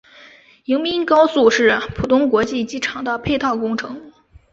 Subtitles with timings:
[0.65, 4.11] 迎宾高速是浦东国际机场的配套工程。